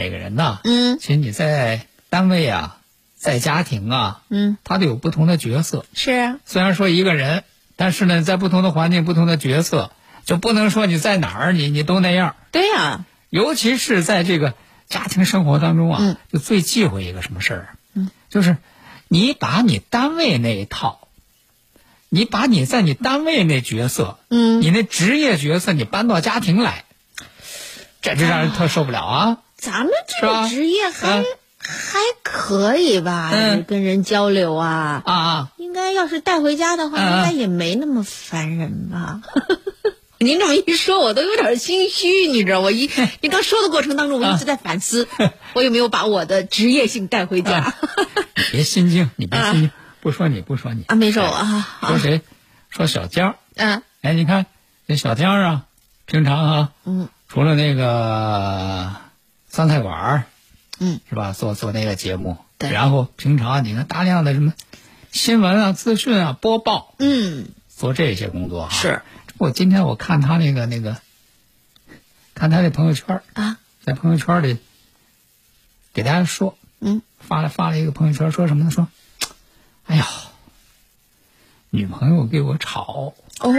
[0.00, 2.78] 每个人呐，嗯其实你在单位啊，
[3.18, 5.84] 在家庭啊，嗯，他都有不同的角色。
[5.92, 7.44] 是啊，虽然说一个人，
[7.76, 9.92] 但是呢，在不同的环境、不同的角色，
[10.24, 12.34] 就不能说你在哪儿你你都那样。
[12.50, 14.54] 对呀、尤其是在这个
[14.88, 17.68] 家庭生活当中啊，嗯就最忌讳一个什么事儿啊？
[17.92, 18.56] 嗯，就是
[19.06, 21.08] 你把你单位那一套，
[22.08, 26.86] 你把你在你单位那角色，嗯你那职业角色，你搬到家庭来，
[28.00, 29.38] 这就让人特受不了啊！
[29.60, 31.24] 咱们这个职业还、嗯
[31.62, 33.30] 还可以吧？
[33.34, 35.48] 嗯跟人交流啊，啊啊！
[35.58, 39.20] 应该要是带回家的话，嗯应该也没那么烦人吧？
[40.18, 45.06] 您这么一说，我都有点心虚，你知道，我一你刚说的过程当中，我一直在反思，
[45.52, 47.74] 我有没有把我的职业性带回家
[48.36, 50.94] 你 别心惊，你别心惊，不说你不说你啊？
[50.96, 52.22] 没说我啊，说谁？
[52.70, 53.36] 说小江。
[53.56, 54.46] 嗯哎，你看
[54.88, 55.62] 这小江啊，
[56.06, 58.96] 平常啊，嗯，除了那个
[59.50, 60.24] 酸菜馆儿，
[60.78, 61.32] 嗯，是吧？
[61.32, 62.70] 做做那个节目，对。
[62.70, 64.54] 然后平常你看大量的什么
[65.10, 68.70] 新闻啊、资讯啊播报，嗯，做这些工作啊。
[68.70, 69.02] 是。
[69.38, 70.98] 我今天我看他那个那个，
[72.34, 74.58] 看他那朋友圈儿啊，在朋友圈里
[75.92, 78.70] 给大家说，嗯，发了发了一个朋友圈，说什么呢？
[78.70, 78.86] 说，
[79.86, 80.06] 哎呀，
[81.70, 83.52] 女朋友给我吵，哦，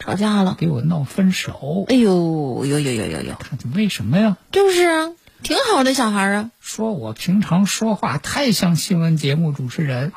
[0.00, 4.38] 吵架了，给我闹分手，哎呦呦呦呦呦呦，看为什么呀？
[4.50, 5.12] 就是啊，
[5.42, 10.12] 挺好的小孩啊，说我平常说话太像新闻节目主持人，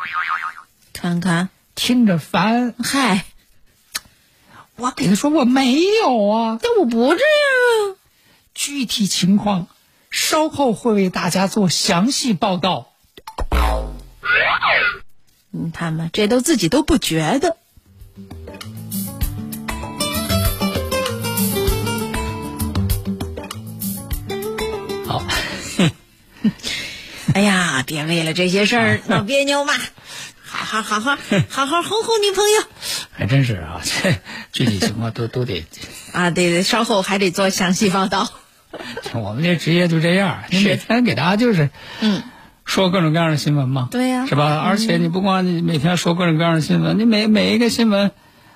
[0.93, 2.73] 看看，听着烦。
[2.81, 3.25] 嗨，
[4.77, 7.99] 我给他说我没有啊，但我不这样啊。
[8.55, 9.67] 具体情况
[10.09, 12.87] 稍后会为大家做详细报道。
[15.51, 17.57] 你看吧，这都自己都不觉得。
[27.33, 29.73] 哎呀，别为了这些事儿 闹别扭嘛，
[30.43, 31.17] 好好好好
[31.49, 32.63] 好好哄哄女朋友
[33.11, 34.15] 还真是啊，这
[34.51, 35.65] 具体情况都都得，
[36.11, 36.29] 啊！
[36.31, 38.29] 对对，稍后还得做详细报道。
[39.13, 41.69] 我们这职业就这样，你每天给大家就是，
[42.01, 42.23] 嗯，
[42.65, 44.59] 说各种各样的新闻嘛，对呀是吧？
[44.59, 48.11] 而且你不光你每天说各种各样的新闻，你每每一个新闻，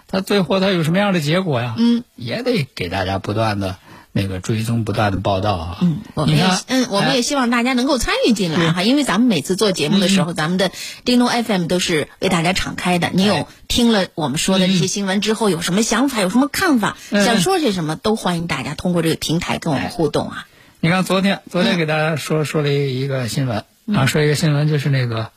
[0.07, 1.75] 它最后它有什么样的结果呀？
[1.77, 3.77] 嗯，也得给大家不断的
[4.17, 5.77] 那个追踪，不断的报道啊。
[5.81, 10.71] 嗯我们也，嗯，我们也哎希望大家能够参与进来哈，因为咱们每次做节目的时候，咱们的
[11.05, 13.11] 叮咚 FM 都是为大家敞开的。
[13.13, 17.23] 你有听了我们说的这些新闻之后，有什么想法，有什么看法，嗯。
[17.23, 20.47] 想说些什么，都欢迎大家通过这个平台跟我们互动啊。
[20.79, 25.31] 你看昨天昨天给大家说说了一个新闻啊，说一个新闻就是那个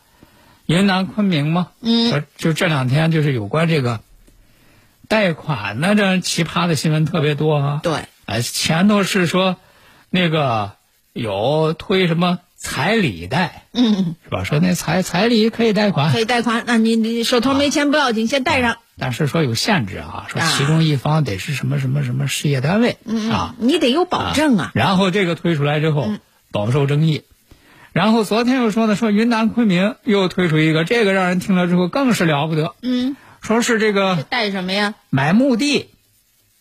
[0.66, 2.24] 云南昆明嘛，嗯。
[2.36, 4.00] 就这两天就是有关这个
[5.08, 7.80] 贷款呢，这奇葩的新闻特别多啊。
[7.82, 9.56] 对，哎，前头是说
[10.08, 10.74] 那个
[11.12, 14.44] 有推什么彩礼贷，嗯，是吧？
[14.44, 18.76] 说那彩彩礼可以贷款可，以贷款，那你你手头没钱不要紧，先贷上。
[19.00, 22.98] 但是说有限制啊，说啊其中一方得是什么什么什么事业单位
[23.32, 23.56] 啊。
[23.58, 24.70] 你得有保证啊。
[24.74, 26.08] 然后这个推出来之后，
[26.52, 27.24] 饱受争议。
[27.92, 34.94] 然后昨天又说呢，说云南昆明又推出一个，这个让人听了之后更是了不得，嗯，说是这个贷什么呀？
[35.08, 35.88] 买墓地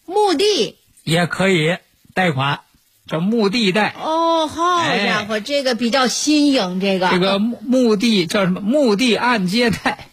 [0.08, 0.78] 墓地。
[1.10, 1.78] 也可以
[2.14, 2.60] 贷款，
[3.08, 3.94] 叫墓地贷。
[4.02, 8.62] 哦，好家伙，这个比较新颖，这个这个墓墓地叫什么？
[8.62, 10.08] 墓地按揭贷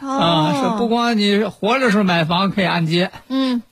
[0.00, 3.62] 啊，哦，说不光你活着时候买房可以按揭，嗯，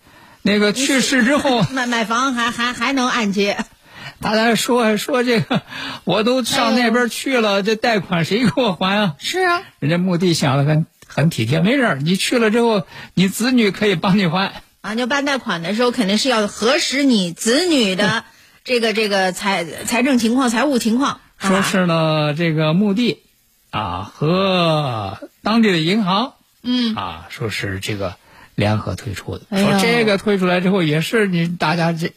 [0.43, 3.57] 那个去世之后， 买买房还还还能按揭，
[4.21, 5.63] 大家说说这个，
[6.05, 9.15] 我都上那边去了，这贷款谁给我还啊？
[9.19, 14.63] 是啊，人家墓地想的很很体贴，没事儿，你去了之后，你子女可以帮你还。
[14.83, 18.25] 啊，就办贷款的时候肯定是要核实你子女的
[18.65, 21.21] 这个这个财财政情况、财务情况。
[21.39, 23.23] 说是呢，这个墓地
[23.71, 28.17] 啊和当地的银行，嗯啊，说是这个
[28.55, 29.45] 联合推出的。
[29.51, 32.13] 哎说这个推出来之后，也是你大家这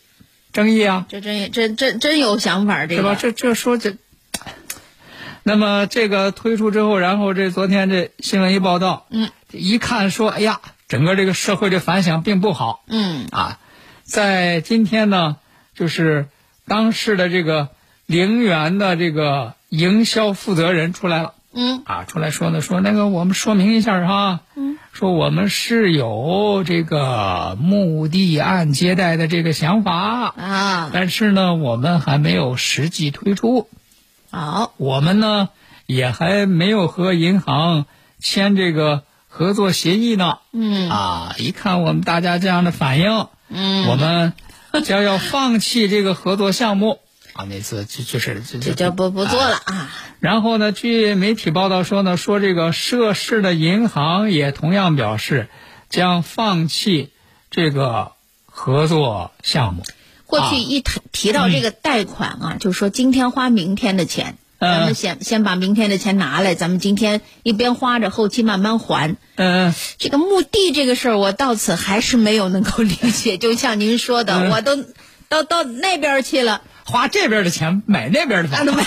[0.51, 3.15] 争议啊，这真真真真有想法，这个是吧？
[3.15, 3.95] 这这说这，
[5.43, 13.27] 那么这个推出之后，然后这昨天这新闻一报道，嗯，一看说，哎呀，整个这个社会的反响并不好，嗯。
[13.31, 13.59] 啊，
[14.03, 15.37] 在今天呢，
[15.75, 16.27] 就是
[16.67, 17.69] 当时的这个
[18.05, 21.33] 陵园的这个营销负责人出来了。
[21.53, 21.83] 嗯。
[21.85, 33.69] 啊，出来说呢，说那个我们说明一下哈，嗯，说我们是有这个墓地按揭贷的这个想法，啊，但是呢，我们还没有实际推出，
[34.31, 35.49] 好，我们呢
[35.85, 37.85] 也还没有和银行
[38.19, 39.03] 签这个
[39.35, 40.37] 合作协议呢。
[40.51, 44.33] 嗯啊，一看我们大家这样的反应，嗯，我们
[44.85, 46.99] 将要放弃这个合作项目
[47.33, 47.45] 啊。
[47.49, 49.89] 那次就就是就这就不不做了啊。
[50.19, 55.49] 然后呢，据媒体报道说呢，说这个涉事的银行也同样表示
[55.89, 57.09] 将放弃
[57.49, 58.11] 这个
[58.45, 59.83] 合作项目。
[60.27, 69.15] 过去一提提到这个贷款啊，就说今天花明天的钱，嗯咱们先先把明天的钱拿来，咱们今天一边花着，后期慢慢还。
[69.35, 73.37] 嗯，这个墓地这个事儿，我到此还是没有能够理解。
[73.37, 74.83] 就像您说的，嗯我都
[75.29, 78.73] 到到那边去了，花这边的钱买那边的房子。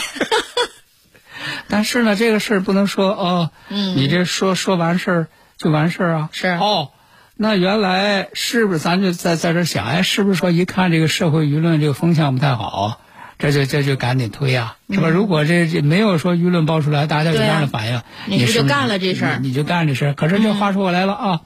[1.68, 5.26] 但是呢，这个事儿不能说哦，嗯你这说说完事儿
[5.58, 6.28] 就完事儿啊。
[6.32, 6.90] 是哦，
[7.36, 13.00] 那原来是不是咱就在在这想，哎，是不是说一看这个社会舆论这个风向不太好，
[13.38, 15.08] 这就这就赶紧推啊、是吧？
[15.08, 20.14] 如果这这没有说舆论爆出来，大家有这样的反应，嗯你你不是就干了这事儿嗯你你就干这事儿。
[20.14, 21.40] 可是这话说回来了啊，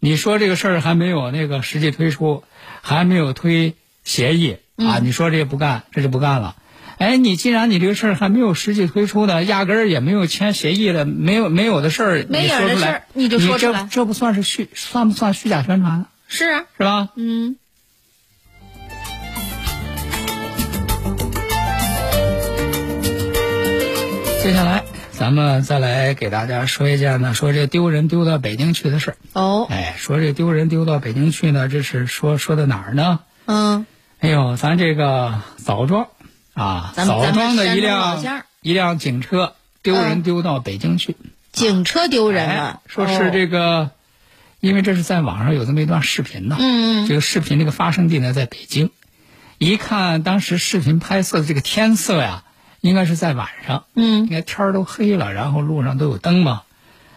[0.00, 2.42] 你说这个事儿还没有那个实际推出，
[2.82, 6.56] 还没有推协议啊，嗯你说这也不干，这就不干了。
[6.98, 16.04] 哎，你既然你这个事儿还没有实际推出呢，压根儿也没有签协议的，没有没有的事儿，没影儿你说出来的事儿，你就说出来这这不算是虚，算不算虚假宣传？
[16.28, 17.08] 是啊，是吧？
[17.16, 17.56] 嗯
[24.42, 24.84] 接下来。
[25.12, 29.16] 咱们再来给大家说一件呢，说这丢人丢到北京去的事儿。
[29.34, 33.20] 哦，哎，说这丢人丢到北京去呢，这是说说的哪儿呢？
[33.44, 33.84] 嗯，
[34.18, 36.08] 哎呦，咱这个枣庄
[36.54, 38.24] 啊，枣庄的一辆
[38.62, 41.16] 一辆警车丢人嗯丢到北京去，
[41.52, 43.90] 警车丢人哎了，说是这个，
[44.60, 46.56] 因为这是在网上有这么一段视频呢。
[46.58, 47.06] 嗯。
[47.06, 48.88] 这个视频这个发生地呢在北京，
[49.58, 52.42] 一看当时视频拍摄的这个天色呀，
[52.80, 54.24] 应该是在晚上，嗯。
[54.24, 56.62] 应该天儿都黑了，然后路上都有灯嘛。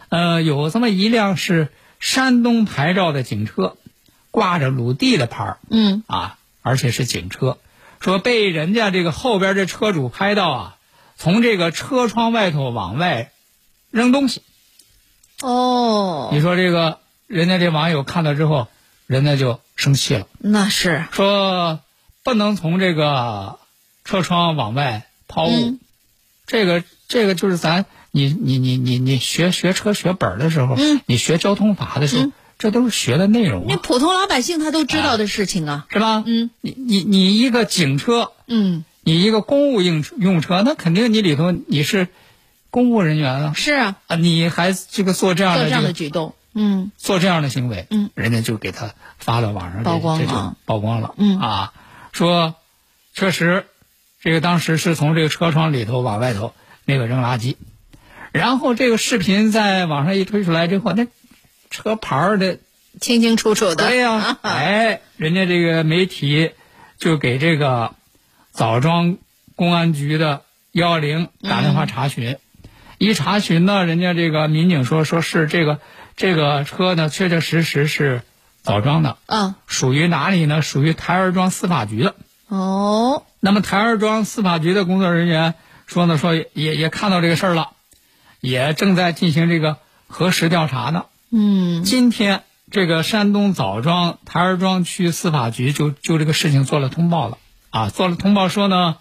[0.10, 1.70] 呃，有这么一辆是
[2.00, 3.78] 山东牌照的警车，
[4.32, 6.04] 挂着鲁 D 的牌儿嗯。
[6.08, 7.58] 啊，而且是警车，
[8.00, 10.76] 说被人家这个后边这车主拍到啊，
[11.16, 13.32] 从这个车窗外头往外
[13.90, 14.42] 扔东西。
[15.42, 18.68] 哦，你说这个人家这网友看到之后，
[19.08, 21.06] 人家就生气了，那是。
[21.12, 21.80] 说
[22.24, 23.60] 不能从这个
[24.06, 25.80] 车窗往外抛物，嗯。
[26.46, 31.02] 这个这个就是咱你你你你你学学车学本的时候，嗯。
[31.06, 35.86] 你学交通法的时候，这都是学的内容那啊，普通老百姓他都知道的事情啊。
[35.90, 36.24] 是吧？
[36.26, 42.10] 嗯，你你你一个警车，嗯，你一个公务用用车，那肯定你里头你是
[42.70, 46.92] 公务人员啊，是啊，啊，你还这个做这样做这样的举动，嗯。
[46.98, 50.56] 做这样的行为，嗯，人家就给他发到网上，曝光了。
[50.66, 51.40] 曝光了，嗯。
[51.40, 51.74] 啊，
[52.12, 52.56] 说
[53.14, 53.66] 确实，
[54.24, 56.54] 这个当时是从这个车窗里头往外头
[56.86, 57.58] 那个扔垃圾，
[58.32, 61.08] 然后这个视频在网上一推出来之后，那
[61.70, 62.60] 车牌儿的，
[63.02, 63.76] 清清楚楚的。
[63.76, 66.52] 对呀、 哎，人家这个媒体
[66.98, 67.96] 就给这个
[68.54, 69.18] 枣庄
[69.58, 72.38] 公安局的幺幺零打电话查询，
[72.98, 75.82] 一查询呢，人家这个民警说说是这个
[76.16, 78.22] 这个车呢，确确实实是
[78.62, 80.62] 枣庄的，嗯，属于哪里呢？
[80.62, 82.16] 属于台儿庄司法局的。
[82.54, 85.56] 哦，那么台儿庄司法局的工作人员
[85.88, 87.72] 说呢，说也也也看到这个事儿了，
[88.42, 91.06] 也正在进行这个核实调查呢。
[91.32, 91.84] 嗯。
[91.84, 97.40] 今天这个山东枣庄台儿庄区司法局就就这个事情做了通报了。
[97.72, 98.98] 啊，做了通报说呢，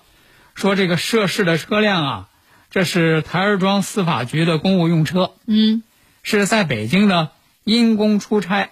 [0.54, 2.28] 说这个涉事的车辆啊，
[2.71, 5.82] 这是台儿庄司法局的公务用车，嗯。
[6.23, 7.28] 是在北京呢
[7.64, 8.71] 因公出差，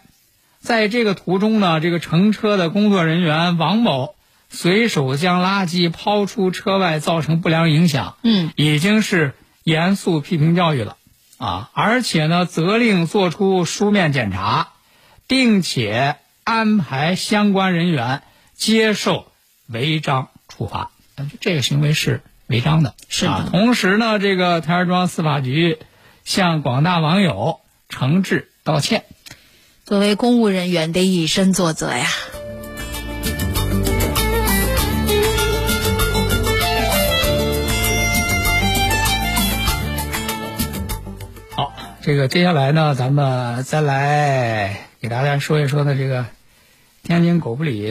[0.59, 4.15] 在这个途中呢，这个乘车的工作人员王某
[4.51, 10.97] 随手将垃圾抛出车外，造成不良影响，嗯，已经是严肃批评教育了
[11.39, 14.73] 啊，而且呢，责令作出书面检查，
[15.29, 18.23] 并且安排相关人员
[18.55, 19.31] 接受
[19.69, 20.91] 违章处罚。
[21.41, 22.95] 这个行为是违章的。
[23.09, 23.49] 是的啊。
[23.51, 25.79] 同时呢，这个台儿庄司法局
[26.25, 29.05] 向广大网友诚挚道歉。
[29.85, 32.07] 作为公务人员，得以身作则呀。
[42.11, 46.27] 这个接下来呢，咱们再来给大家说一说呢，这个
[47.05, 47.89] 天津狗不理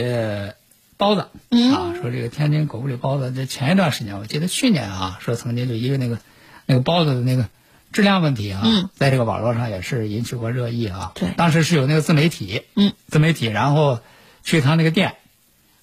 [0.97, 6.19] 包子、啊，说这个天津狗不理包子，这前一段时间我记得去年啊，说曾经就因为那个
[6.65, 7.47] 那个包子的那个
[7.93, 8.89] 质量问题啊，嗯。
[8.93, 11.13] 在这个网络上也是引起过热议啊。
[11.15, 11.29] 对。
[11.37, 14.01] 当时是有那个自媒体，嗯，自媒体，然后
[14.43, 15.15] 去他那个店，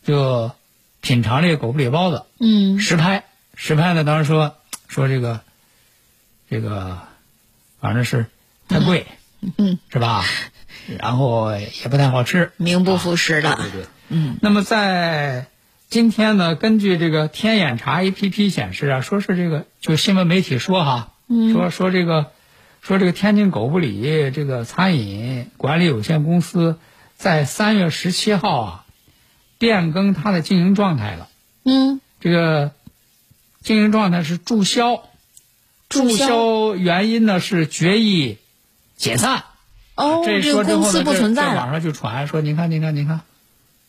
[0.04, 0.50] 就
[1.00, 2.80] 品尝这个狗不理包子，嗯。
[2.80, 3.24] 实拍，
[3.54, 4.56] 实拍呢，当时说
[4.88, 5.40] 说这个
[6.50, 6.98] 这个，
[7.80, 8.26] 反正是
[8.68, 9.06] 太贵，
[9.59, 10.25] 嗯，是吧？
[10.99, 13.56] 然后也不太好吃，名不副实的。
[13.56, 13.87] 对对。
[14.09, 15.49] 嗯，那么在
[15.88, 22.30] 今天呢，根据这个天眼查 APP 显示啊，说是这个就新闻媒体说哈，嗯说说这个
[22.83, 26.78] 说这个天津狗不理这个餐饮管理有限公司
[27.16, 28.85] 在三月十七号啊
[29.59, 31.28] 变更它的经营状态了。
[31.64, 32.73] 嗯，这个
[33.61, 35.02] 经营状态是注销，
[35.88, 38.38] 注注销销原因呢是决议
[38.96, 39.44] 解散。
[39.94, 43.22] 哦，这个公司不存在网上就传说，您看，您看，您看，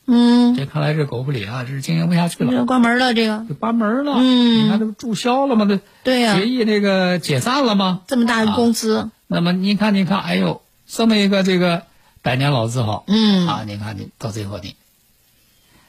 [0.05, 3.45] 嗯，这看来这狗不理啊，这是经营不下去了，这关门了，这个。
[3.49, 4.13] 就关门了。
[4.15, 4.63] 嗯。
[4.65, 5.65] 你看这不注销了吗？
[5.67, 8.03] 这对呀、决议那个解散了吗？
[8.07, 11.83] 这么大一个公司，那么您看，您看，哎呦，这么一个这个
[12.21, 13.45] 百年老字号，嗯。
[13.45, 14.77] 啊，您看你到最后你，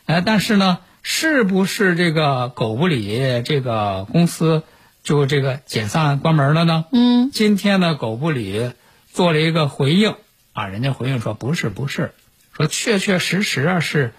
[0.07, 4.65] 哎，但是呢，是不是这个狗不理这个公司
[5.09, 6.85] 就这个解散关门了呢？
[6.93, 7.31] 嗯。
[7.33, 8.73] 今天呢，狗不理
[9.11, 10.17] 做了一个回应
[10.53, 12.13] 啊，人家回应说不是不是，
[12.55, 14.13] 说确确实实啊是，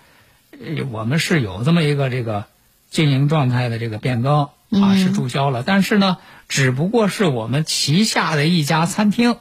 [0.52, 2.46] 呃我们是有这么一个这个
[2.90, 6.18] 经营状态的这个变更啊，嗯是注销了，但是呢，
[6.48, 9.36] 只不过是我们旗下的一家餐厅，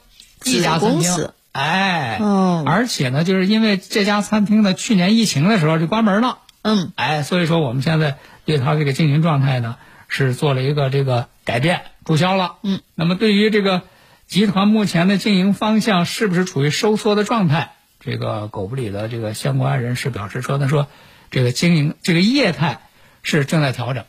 [0.45, 2.63] 一家餐厅子公司，哎，哦。
[2.67, 6.41] 而且呢，就是因为这家餐厅呢，去年疫情的时候就关门了。
[6.61, 6.93] 嗯。
[6.95, 9.77] 哎，所以说我们现在对它这个经营状态呢
[10.09, 12.57] 是做了一个这个改变，注销了。
[12.63, 13.81] 嗯，那么对于这个
[14.27, 17.73] 集团目前的经营方向是不是处于收缩的状态？
[18.01, 20.89] 这个狗不理的这个相关人士表示说，他说
[21.31, 22.83] 这个经营这个业态
[23.23, 24.05] 是正在调整。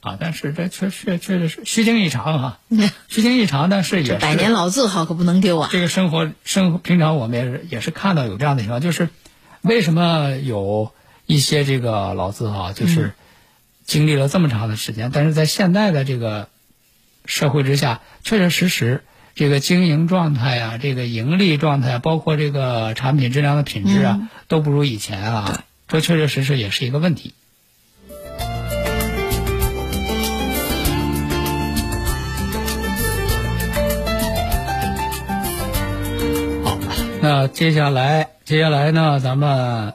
[0.00, 2.58] 啊，但是这确确确实是虚惊一场啊，
[3.08, 5.68] 虚惊一场，但是也是百年老字号可不能丢啊。
[5.70, 9.10] 这个生活生活平常我们也是也是看到有这样的情况，就是
[9.60, 10.92] 为什么有
[11.26, 13.12] 一些这个老字号就是
[13.84, 16.48] 经历了这么长的时间，但是在现在的这个
[17.24, 27.32] 社会之下，确确实实这个经营状态啊，这个盈利状态，包括这个产品质量的品质啊，都不如以前啊，这确确实实也是一个问题。
[36.64, 36.78] 好，
[37.22, 39.94] 那接下来，接下来呢，咱们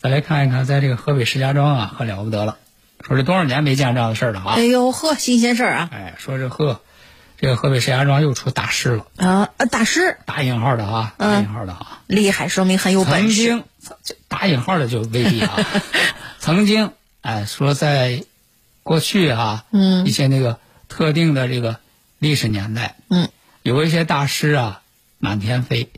[0.00, 2.56] 再来看一看，在这个河北石家庄啊，可了不得了，
[3.02, 4.54] 说这多少年没见这样的事儿了啊！
[4.56, 5.90] 哎呦呵，新鲜事儿啊！
[5.92, 6.80] 哎，说这呵，
[7.38, 12.00] 这个河北石家庄又出大师了，啊，啊大师打引号的啊，嗯打引号的啊。
[12.06, 13.62] 厉害，说明很有本事。
[13.80, 15.56] 曾经打引号的就未必啊，
[16.40, 18.24] 曾经哎说在
[18.82, 21.76] 过去啊，嗯一些那个特定的这个
[22.18, 23.28] 历史年代，嗯，
[23.62, 24.80] 有一些大师啊
[25.18, 25.90] 满天飞，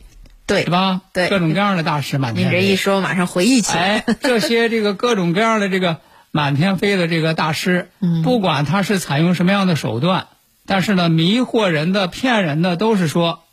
[0.45, 0.69] 对是？
[0.69, 1.01] 吧？
[1.13, 2.61] 对各种各样的大师满天飞。
[2.61, 3.99] 你这一说，马上回忆起来。
[3.99, 5.99] 哎，这些这个各种各样的这个
[6.31, 10.27] 满天飞的这个大师，嗯不管他是采用什么样的手段，
[10.65, 13.43] 但是呢，迷惑人的、骗人的，都是说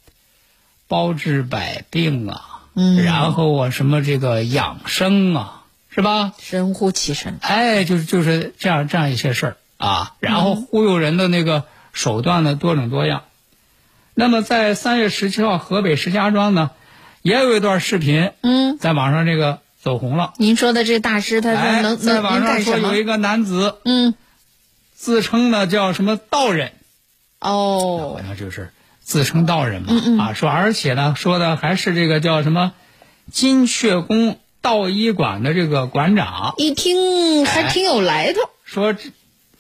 [0.89, 6.35] 包治百病啊，嗯然后啊什么这个养生啊，是吧？
[6.39, 7.39] 神乎其神。
[7.41, 13.23] 哎，就是就是这样这样一些事儿啊，然后忽悠人的那个手段呢多种多样。
[14.15, 16.71] 那么在三月十七号，河北石家庄呢，
[17.23, 20.33] 也有一段视频嗯，在网上这个走红了。
[20.37, 23.05] 您说的这大师，他哎，说能在能能网上说有一？
[23.05, 24.15] 个男子嗯，
[24.97, 26.73] 自称呢叫什么道人，
[27.39, 32.73] 好哦，像就是自称道人嘛，嗯嗯啊，说而且呢说的还是这个叫什么
[33.31, 38.41] 金雀宫道医馆的这个馆长，一听还挺有来头。
[38.65, 39.05] 说这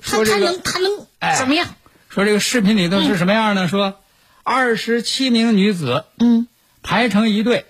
[0.02, 1.68] 他他说这个能他能哎怎么样？
[2.08, 3.68] 说这个视频里头是什么样呢？
[3.68, 4.00] 说
[4.42, 6.48] 二十七名女子嗯
[6.82, 7.64] 排成一队，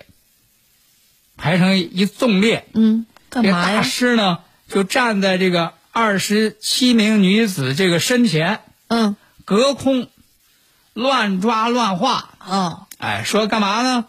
[1.37, 3.81] 排成一纵列，嗯，干嘛呀大？
[3.83, 9.15] 师呢就站在这个二十七名女子这个身前，嗯
[9.45, 10.09] 隔空
[10.93, 14.05] 乱抓乱画，哦，哎，说干嘛呢？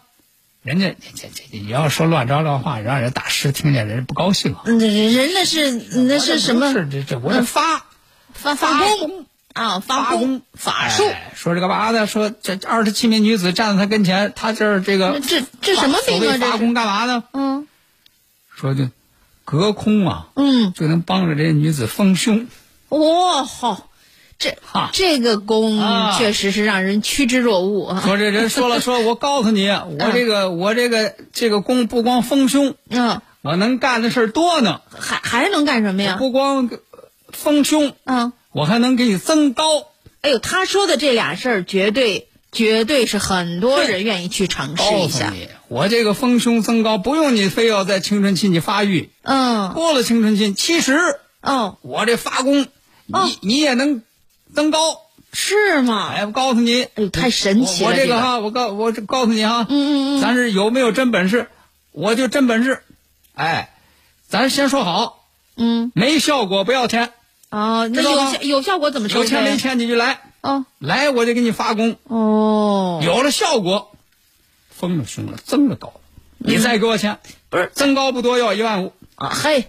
[0.61, 4.63] 人家这这这你要说乱抓乱画，让人大师听见人不高兴啊。
[4.65, 6.73] 嗯，人人那是那是什么？
[6.73, 7.85] 是这这我这发
[8.33, 11.05] 发发功啊，发发功法术。
[11.05, 12.05] 哎说这个嘛呢？
[12.05, 16.19] 说这二十七名女子站在他跟前，他这儿这个这这什么病啊？
[16.19, 17.23] 所谓发功干嘛呢？
[17.33, 17.67] 嗯
[18.55, 18.89] 说就
[19.45, 22.47] 隔空啊，嗯，就能帮着这女子丰胸。
[22.89, 23.89] 哇好，
[24.37, 28.01] 这哈这个功啊确实是让人趋之若鹜啊。
[28.05, 34.81] 说这人说了说，我告诉你，我这个我这个这个功不光丰胸，嗯，我能干的事儿多呢。
[34.99, 36.17] 还还能干什么呀？
[36.17, 36.79] 不光呃
[37.31, 39.87] 丰胸，嗯，我还能给你增高。
[40.21, 45.33] 哎呦，他说的这俩事儿，绝对绝对是很多人愿意去尝试一下。
[45.67, 50.97] 我这个丰胸增高，不用你非要在青春期你发育，嗯过了青春期，其实
[51.41, 52.67] 嗯，我这发功，
[53.05, 54.01] 你、哦你也能
[54.53, 54.79] 增高。
[55.31, 56.11] 是吗？
[56.11, 57.89] 哎，我告诉你，哎呦，太神奇了！
[57.89, 61.49] 我我这个哈，我告我这告诉你哈，嗯嗯嗯咱是有没有真本事，
[61.91, 62.81] 我就真本事。
[63.35, 63.71] 哎，
[64.27, 65.23] 咱先说好，
[65.55, 67.13] 嗯没效果不要钱，
[67.49, 69.57] 哦，那有效有效果怎么收有钱没费？
[69.57, 73.91] 钱你就来，哦来我就给你发功，哦，有了效果，
[74.69, 76.01] 疯了疯了，增了高了，
[76.37, 78.93] 你再给我钱，不是增高不多，要一万五。
[79.15, 79.67] 啊嘿，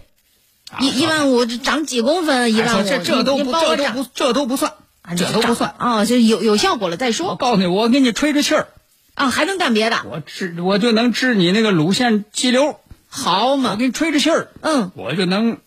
[0.79, 2.53] 一一万五这长几公分？
[2.53, 5.73] 一哎万五，这这都不这都不这都不算，啊这都不算。
[5.77, 8.67] 啊，就有有效果了再说我告诉你，我给你吹着气儿，
[9.15, 9.97] 啊，还能干别的？
[10.09, 15.57] 我治我就能治你那个乳腺肌瘤，好嘛，我给你吹着气儿，嗯，我就能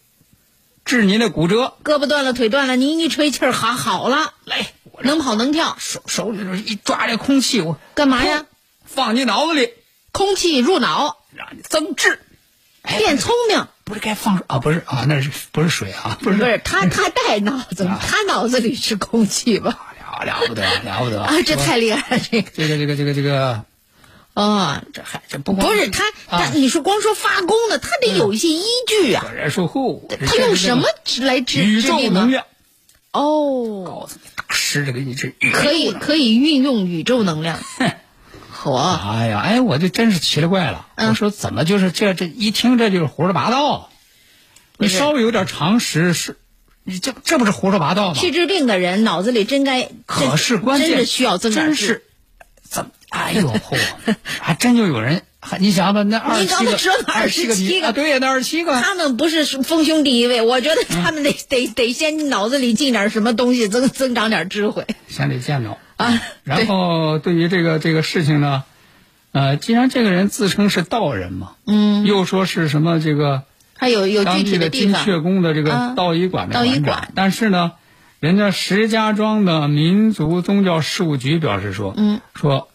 [0.85, 1.75] 治您的骨折。
[1.83, 8.47] 胳膊断了腿断了，您一吹气儿好好了，来，我能跑能跳，手手里头一抓这空气，我干嘛呀？
[8.85, 9.71] 放你脑子里，
[10.12, 12.21] 空气入脑，让你增智。
[12.83, 13.67] 哎变聪明。
[13.85, 14.59] 不是该放啊？
[14.59, 16.19] 不是啊，那是不是水啊？
[16.23, 19.79] 不是不是他， 他带脑子，他脑子里是空气吧？
[20.25, 23.64] 了了不得了不得啊，这太厉害了，这个这个这个这个这个，
[24.35, 29.25] 啊，这还这不光不是他，他啊你说光说发功的，他得有一些依据啊。
[29.35, 31.99] 人说护，他用什么治来治宇宙？
[32.11, 32.44] 能量？
[33.12, 37.61] 哦，告诉你，大师这个你这可以可以运用宇宙能量。
[38.64, 40.88] 嚯，哎呀，哎，我就真是奇了怪了。
[40.97, 43.90] 嗯我说怎么就是这这一听这就是胡说八道？
[44.79, 46.37] 你稍微有点常识是，
[46.83, 48.20] 你这这不是胡说八道吗？
[48.20, 52.03] 去治病的人脑子里真该，可是关键真是需要增长真是
[52.68, 52.90] 怎么？
[53.14, 53.79] 哎呦嚯，
[54.40, 55.22] 还真就有人，
[55.61, 56.72] 你想吧，那二十七个
[57.07, 64.85] 二十七个27个女啊，对呀，那二十七个，他们不是丰胸第一位，我觉得他们得、得得先脑子里进点什么东西，增增长点智慧。
[65.09, 65.79] 先得见着。
[65.96, 66.20] 啊。
[66.42, 68.64] 然后对于这个这个事情呢，
[69.33, 73.44] 呃，既然这个人自称是道人嘛，嗯，又说是什么这个
[73.77, 77.12] 他有有具体当地的金地方，阙宫的这啊个道医馆的道医馆。
[77.14, 77.72] 但是呢，
[78.18, 82.68] 人家石家庄的民族宗教事务局表示说，嗯，说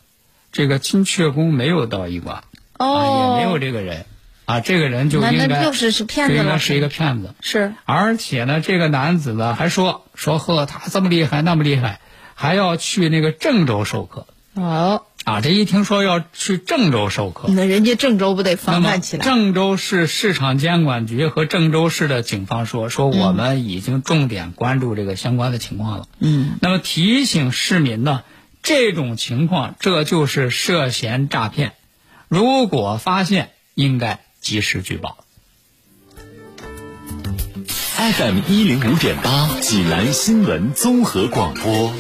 [0.52, 2.44] 这个金雀宫没有道医馆，
[2.78, 4.06] 哦，啊，也没有这个人，
[4.46, 7.34] 啊，这个人就应该就是是骗子了，就应该是一个骗子。
[7.42, 12.00] 是而且呢，这个男子呢还说说呵，他这么厉害那么厉害，
[12.36, 15.42] 还要去那个郑州授课哦，啊！
[15.42, 19.24] 这一听说要去郑州授课，那人家郑州不得防范起来？
[19.24, 26.08] 郑州市市场监管局和郑州市的警方说，说我们已经重点关注这个相关的情况了。
[26.20, 28.24] 嗯，那么提醒市民呢，
[28.69, 31.73] 这种情况这就是涉嫌诈骗，
[32.27, 35.25] 如果发现应该及时举报。
[37.97, 41.91] FM 一零五点八，济南新闻综合广播。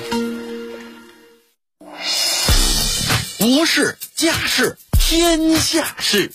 [3.39, 6.31] 国事、家事、天下事，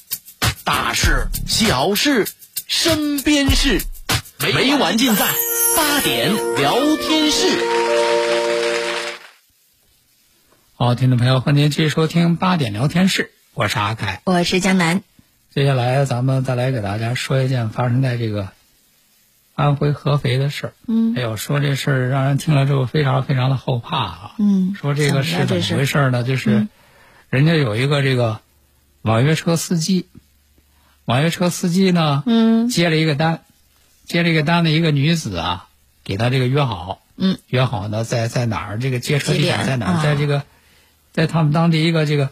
[0.65, 2.27] 大事、小事、
[2.67, 3.81] 身边事，
[4.41, 5.29] 每晚尽在
[5.77, 7.84] 八点聊天室。
[10.77, 14.23] 好，听众朋友，欢迎您继续收听八点聊天室，我是阿凯。
[14.25, 15.05] 我是江南，
[15.55, 18.49] 接下来咱们再来给大家说一件发生在这个
[19.55, 20.73] 安徽合肥的事儿。
[20.89, 24.35] 嗯哎呦，说这事儿让人听了之后非常非常的后怕啊。
[24.41, 26.25] 嗯说这个是是怎么回事呢？
[26.25, 26.67] 就是
[27.31, 28.41] 人家有一个这个
[29.03, 30.09] 网约车司机，
[31.05, 33.45] 网约车司机呢，嗯接了一个单，
[34.07, 35.69] 接了一个单的一个女子啊，
[36.03, 38.81] 给他这个约好，嗯，约好呢在在哪儿？
[38.81, 39.93] 这个接车地点点在哪儿？
[39.93, 40.43] 啊在这个，
[41.15, 42.29] 在他们当地一个这个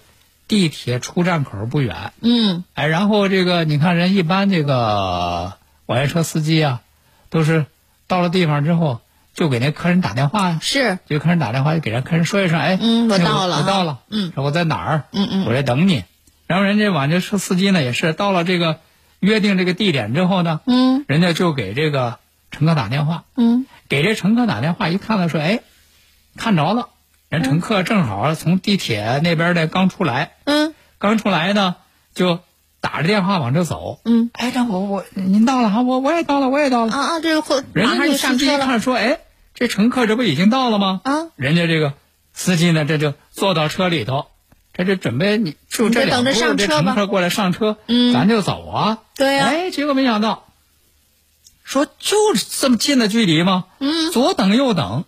[0.48, 2.12] 地铁出站口不远。
[2.20, 5.54] 嗯哎，然后这个你看人一般这个
[5.86, 6.82] 网约车司机啊，
[7.30, 7.64] 都是
[8.08, 9.00] 到了地方之后
[9.34, 16.04] 就给那客人打电话呀、是就客人打电话就给人客人说一声，哎，嗯我到了我到了，嗯说我在哪儿，嗯嗯我在等你。
[16.48, 18.80] 然后人家网约车司机呢也是到了这个
[19.20, 22.18] 约定这个地点之后呢，嗯人家就给这个
[22.50, 25.60] 乘客打电话，嗯给这乘客打电话一看到说，哎，
[26.36, 26.88] 看着了，
[27.32, 31.76] 人乘客正好从地铁那边的刚出来，嗯刚出来呢，
[32.14, 32.40] 就
[32.82, 34.00] 打着电话往这走。
[34.04, 36.92] 嗯，哎，这我我您到了哈，我我也到了，我也到了。
[36.92, 39.20] 啊啊，这个后人家这司机一看说，哎，
[39.54, 41.00] 这乘客这不已经到了吗？
[41.04, 41.94] 啊，人家这个
[42.34, 44.26] 司机呢，这就坐到车里头，
[44.74, 48.98] 这就准备你就这两步这上车吧乘客过来上车，嗯咱就走啊。
[49.16, 50.44] 对呀哎，结果没想到，
[51.64, 53.64] 说就是这么近的距离吗？
[53.78, 55.06] 嗯，左等右等，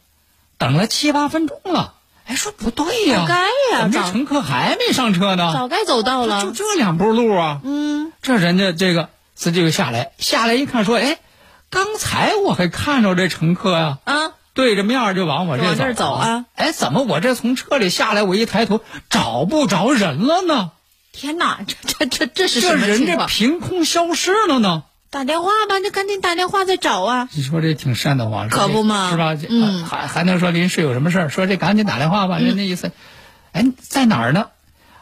[0.57, 1.93] 等了七八分钟了。
[2.27, 5.53] 哎，说不对呀、不该呀这乘客还没上车呢？
[5.53, 6.53] 早该走到就了。
[6.55, 7.61] 这两步路啊。
[7.63, 11.19] 嗯，这人家这个司机就下来，下来一看说，哎，
[11.71, 16.45] 刚才我还看着这乘客呀、啊，对着面就往我这往这走啊！
[16.55, 20.71] 哎，怎么我这从车里下来，我一抬头找不着人了呢？
[21.13, 23.29] 天哪，这这这这是这人这什么情况？
[23.29, 24.85] 凭空消失了呢？
[25.14, 27.29] 打电话吧，你赶紧打电话再找啊！
[27.35, 29.37] 你说这挺瘆得慌，可不嘛是吧？
[29.37, 31.29] 这嗯还还能说临时有什么事儿？
[31.31, 32.38] 说这赶紧打电话吧。
[32.38, 32.90] 人那意思，
[33.53, 34.48] 哎，在哪儿呢？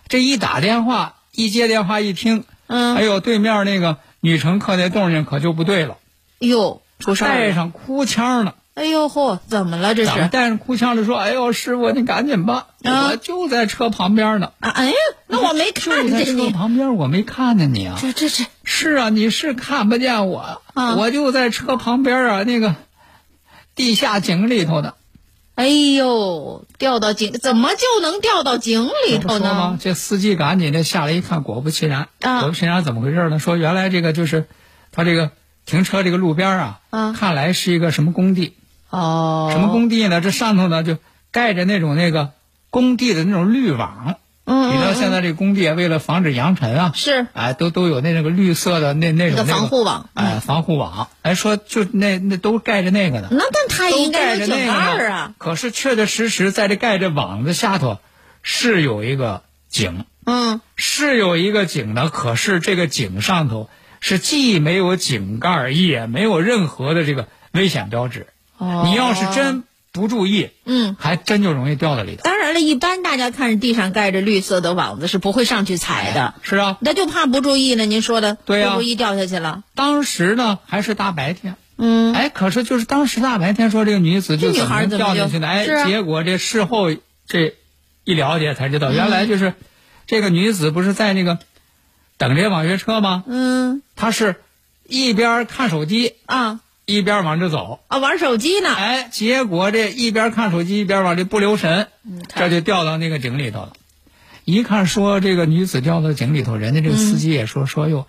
[0.09, 5.97] 这一打电话，一接电话一听，嗯，哎呦，对面那个女乘客那动静可就不对了，
[6.41, 7.35] 哟，出事儿了！
[7.35, 8.57] 带上哭腔了。
[8.83, 10.27] 哎呦嚯，怎么了这是？
[10.27, 11.05] 带着哭腔的？
[11.05, 14.51] 说：“哎呦，师傅，你赶紧吧，啊我就在车旁边呢。
[14.59, 14.95] 啊，哎呀，
[15.29, 16.51] 那我没看就在车见你。
[16.51, 17.97] 旁边，我没看见你啊。
[18.01, 22.75] 这这这，是啊，你是看不见我，啊我就在车旁边啊，那个
[23.77, 24.95] 地下井里头的。
[25.55, 29.79] 哎呦，掉到井，怎么就能掉到井里头呢吗呢？？
[29.81, 33.39] 这司机赶紧的下来一看，果不其然，啊果不其然，怎么回事呢？
[33.39, 34.47] 说原来这个就是
[34.91, 35.31] 他这个
[35.67, 38.57] 停车这个路边啊，啊看来是一个什么工地？
[38.93, 39.69] 哦，什么？
[39.73, 40.21] 工地呢？
[40.21, 40.99] 这上头呢就
[41.31, 42.31] 盖着那种那个
[42.71, 44.17] 工地的那种滤网。
[44.45, 51.09] 嗯你知道嗯，现在这工地啊，为了防止扬尘啊，是哎，都都有那那个绿色的那那种那个防护网哎，防护网。
[51.23, 55.35] 哎，说就那那都盖着那个的，那但他都应该盖着有井盖啊。
[55.39, 57.99] 可是确确实实在这盖着网子下头
[58.43, 62.09] 是有一个井，嗯，是有一个井的。
[62.09, 68.27] 可是这个井上头是既没有井盖儿，也没有任何的这个危险标志。
[68.63, 72.23] 哦你要是真不注意，嗯，还真就容易掉到里头。
[72.23, 77.85] 当然了，一般大家看着地上盖着绿色的网子是不会上去踩的，是啊，那就怕不注意了。
[77.85, 79.65] 您说的，对呀不注意掉下去了。
[79.75, 81.57] 当时呢还是大白天。
[81.77, 85.49] 嗯，哎，可是就是当时大白天说这个女子就怎么掉进去的？
[85.49, 86.95] 哎，啊结果这事后
[87.27, 87.55] 这
[88.05, 89.55] 一了解才知道，原来就是
[90.07, 91.39] 这个女子不是在那个
[92.19, 93.25] 等这网约车吗？
[93.27, 94.37] 嗯她是
[94.87, 98.75] 一边看手机啊一边往这走，啊，玩手机呢。
[98.75, 103.73] 哎，结果这一边看手机一边往这不留神，嗯这就掉到那个井里头了。
[104.45, 108.07] 一看说这个女子掉到井里头，人家这个司机也说、说哟，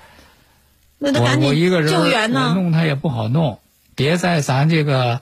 [0.98, 2.54] 我那得赶我一个人紧救援我呢。
[2.56, 3.60] 弄他也不好弄，
[3.94, 5.22] 别在咱这个，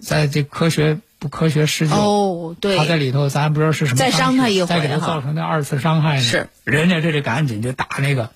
[0.00, 1.96] 在这科学不科学施救。
[1.96, 6.22] 哦，对他，在里头，咱不知道是什么再伤他一回再给他造成那二次伤害呢。
[6.22, 8.30] 是，人家这里赶紧就打那个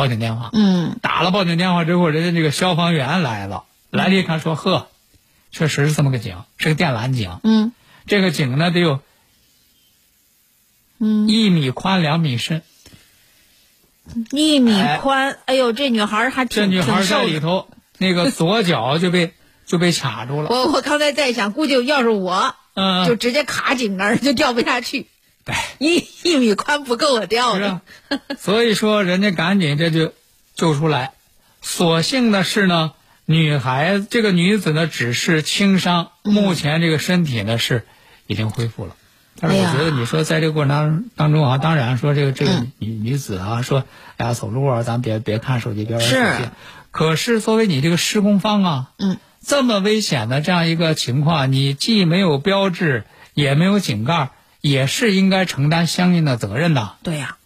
[0.00, 0.48] 报警电话。
[0.54, 4.88] 嗯，打了报警电话之后，人家这个消防员来了，来了一看说：“呵，
[5.52, 7.38] 确实是这么个井，是个电缆井。
[7.42, 7.72] 嗯
[8.06, 9.00] 这个井呢得有
[11.00, 12.62] 嗯，一米宽，两米深。
[14.30, 15.36] 一米宽。
[15.44, 17.24] 哎呦，这女孩还挺这女孩在。
[17.24, 19.34] 里头，那个 左脚就被
[19.66, 20.48] 就被卡住了。
[20.48, 25.08] 我我刚才在想，估计要是我，嗯，就直接卡井那儿，就掉不下去。
[25.50, 25.86] 对。
[25.86, 27.58] 一一米宽不够我掉
[28.38, 30.12] 所以说人家赶紧这就
[30.54, 31.12] 救出来。
[31.62, 32.92] 所幸的是呢，
[33.26, 37.84] 女孩子这个女子呢只是轻伤，嗯目前这个身体呢是
[38.26, 38.96] 已经恢复了。
[39.38, 43.84] 但是我觉得你说在这个过程当当中啊，当然说这个这个嗯女、女子啊，说
[44.16, 46.48] 哎呀走路啊，咱别别看手机，别玩手是机。
[46.90, 54.30] 可是作为你这个施工方啊，嗯，这么危险的这样一个情况，你既没有标志，也没有井盖，
[54.60, 56.92] 也是应该承担相应的责任的。
[57.02, 57.36] 对呀、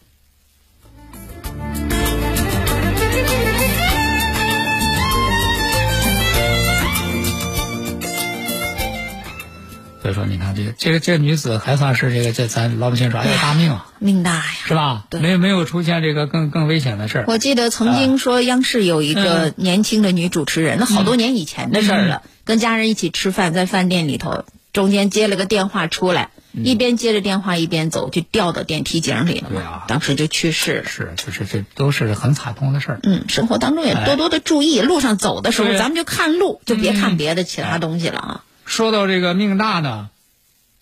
[10.03, 14.44] 所以说，你看这个这个这个女子还算是这个这咱老百姓说哎呀大命啊， 命大呀。
[14.66, 15.05] 是吧？
[15.09, 17.24] 对没有没有出现这个更更危险的事儿。
[17.29, 30.86] 我记得曾经说央视有一个嗯年轻的女主持人，那好多年以前的事儿了，跟家人一起吃饭，在饭店里头，中间接了个电话出来，一边接着电话一边走，就掉到电梯井里了嘛，对啊当时就去世了。
[30.86, 33.00] 是，就是这都是很惨痛的事儿。
[33.02, 38.44] 嗯，生活当中也多多的注意，路上走的时候，咱们就看路，就别看嗯别的其他东西了啊。
[38.64, 40.10] 说到这个命大呢，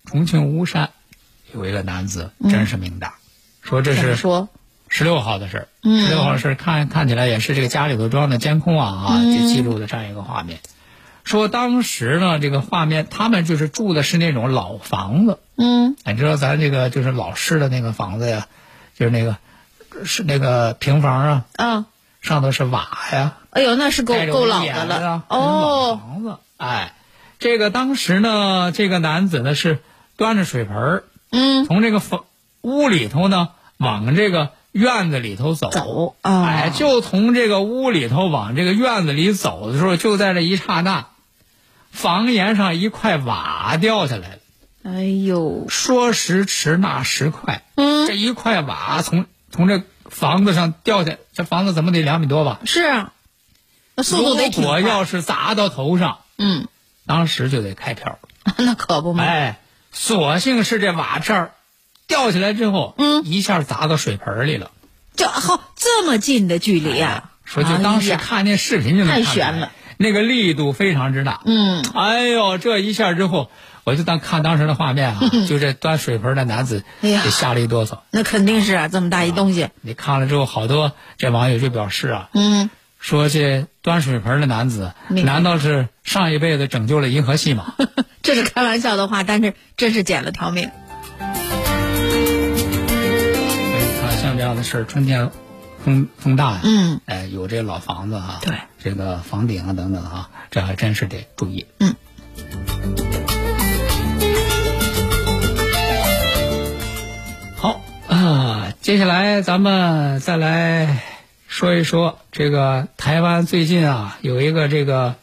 [0.04, 0.90] 重庆巫山
[1.54, 3.14] 有一个男子真是命大，
[3.62, 4.48] 说这是说？
[4.88, 5.68] 十六号的事儿。
[5.82, 10.60] 嗯十六号的事儿看看起来也是这个家里头装的监控啊就记录的这样一个画面。
[11.24, 15.96] 说当时呢，这个画面他们就是住的是那种老房子，嗯。
[16.04, 18.46] 你知道咱这个就是老式的那个房子呀，
[18.98, 19.36] 就是那个
[20.04, 21.86] 是那个平房啊，啊，
[22.20, 26.36] 上头是瓦呀，哎呦，那是够够老的了哦，房子。
[26.56, 26.94] 哎，
[27.38, 29.80] 这个当时呢，这个男子呢是
[30.16, 32.24] 端着水盆儿嗯，从这个房
[32.62, 35.70] 屋里头呢往这个院子里头走。
[35.70, 36.16] 走。
[36.22, 41.06] 啊，哎，就从这个屋里头往这个院子里走的时候，就在这一刹那，
[41.92, 44.38] 房檐上一块瓦掉下来了。
[44.82, 52.58] 哎呦，说时迟，那时快，嗯这一块瓦从从这房子上掉下，这房子怎么得两米多吧？
[52.64, 53.12] 是啊，
[53.94, 54.48] 那速度得。
[54.48, 56.66] 如果要是砸到头上，嗯，
[57.06, 58.18] 当时就得开瓢。
[58.58, 59.22] 那可不嘛。
[59.22, 59.60] 哎，
[59.92, 61.52] 所幸是这瓦片儿
[62.08, 64.72] 掉下来之后，嗯一下砸到水盆里了。
[65.14, 69.70] 这好这么近的距离呀、说就当时看那视频就能看出来悬了，
[70.02, 71.40] 那个力度非常之大。
[71.46, 73.50] 嗯，哎呦，这一下之后，
[73.84, 78.00] 我就当看当时的画面啊， 就这端水盆的男子，哎呀给吓了一哆嗦。
[78.10, 79.68] 那肯定是啊，这么大一东西。
[79.80, 87.74] 你看了之后，好多这网友就表示啊，嗯，说这端水盆的男子，难道是上一辈子拯救了银河系吗？
[88.22, 90.70] 这是开玩笑的话，但是真是捡了条命。
[91.18, 91.32] 啊，
[94.20, 95.30] 像这样的事儿，春天
[95.84, 101.66] 风风大呀，嗯，哎，有这老房子哈、对，这个房顶啊等等哈、这还真是得注意。
[101.80, 101.94] 嗯。
[107.56, 111.02] 好啊，接下来咱们再来
[111.48, 115.16] 说一说这个台湾最近啊有一个这个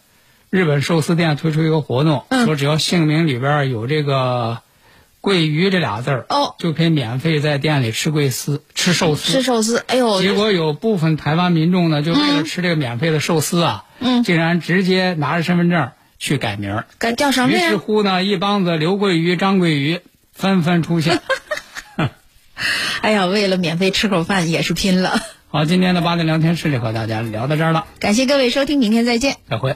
[0.49, 4.61] 日本寿司店推出一个活动，嗯说只要姓名里边有这个
[5.21, 9.31] 桂鱼这俩字儿，哦就可以免费在店里吃桂丝、吃寿司。
[9.31, 17.13] 吃寿司，哎呦，结果有部分台湾民众呢，就为了吃这个免费的寿司啊，嗯竟然直接拿着身份证去改名改。
[17.13, 17.77] 叫什么于是？
[17.77, 19.99] 乎呢，一帮子刘桂鱼、张桂鱼
[20.33, 21.21] 纷纷出现。
[23.01, 25.19] 哎呀，为了免费吃口饭也是拼了。
[25.49, 29.35] 好，今天的八点聊天室就和大家聊到这儿了，感谢各位收听，明天再见。
[29.49, 29.75] 再会。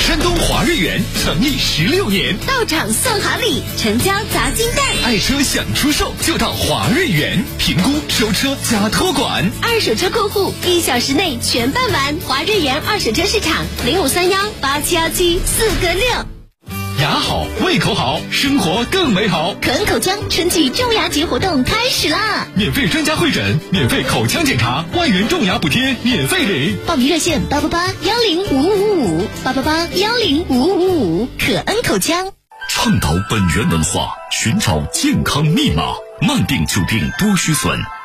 [0.00, 9.48] 山东华瑞源成立十六年，到场送好礼，成交砸金蛋，爱车想出售就到华瑞源，评估收车加托管。
[9.62, 12.16] 二手车过户一小时内全办完。
[12.26, 16.39] 华瑞源二手车市场零五三幺八七幺七四个六。
[17.00, 19.54] 牙好，胃口好，生活更美好。
[19.62, 22.46] 可恩口腔春季种牙节活动开始啦！
[22.54, 26.76] 免费专家会诊，免费口腔检查，万元种牙补贴免费领。
[26.86, 31.28] 报名热线八八八幺零五五五八八八幺零五五五。
[31.38, 32.32] 可恩口腔。
[32.68, 37.80] 倡导本源文化，寻找健康密码，慢病久病多虚损，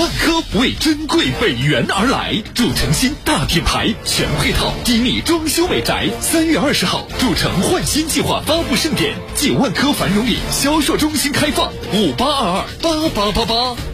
[0.00, 6.08] 万科为珍贵北园而来，筑城新大品牌全配套低密装修美宅。
[6.22, 13.89] 三月二十号，筑城焕新计划发布盛典暨万科繁荣里销售中心开放，五八二二八八八八。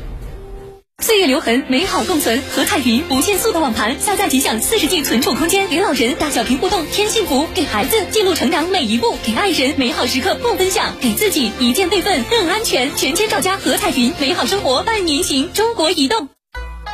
[1.02, 2.42] 岁月留痕，美好共存。
[2.54, 12.90] 和彩云不限速的网盘，下载即享四十 G 存储空间，给老人大小屏互动添幸福，给孩子记录成长每一步，给爱人美好时刻不分享，给自己一键备份更安全。
[12.96, 15.52] 全千兆家和彩云，美好生活伴您行。
[15.52, 16.28] 中国移动。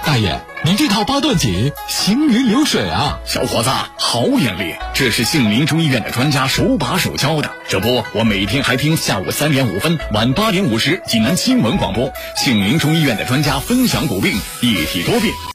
[0.04, 3.20] 大爷，您这套八段锦行云流水啊！
[3.24, 4.74] 小伙子，好眼力！
[4.94, 7.50] 这是杏林中医院的专家手把手教的。
[7.68, 15.30] 这不，我每天还听下午三点五分、晚八点五十济南新闻广播，杏林中医院的专家分享骨病、一体多病。